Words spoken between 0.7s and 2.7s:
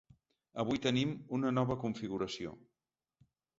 tenim una nova configuració.